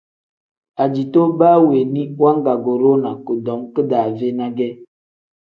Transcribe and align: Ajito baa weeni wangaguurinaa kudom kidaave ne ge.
Ajito 0.83 1.21
baa 1.39 1.59
weeni 1.67 2.03
wangaguurinaa 2.21 3.17
kudom 3.25 3.61
kidaave 3.73 4.27
ne 4.37 4.45
ge. 4.57 4.69